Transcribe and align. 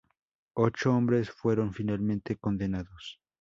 Ocho 0.55 0.95
hombres 0.95 1.29
fueron 1.29 1.73
finalmente 1.75 2.35
condenados. 2.35 3.19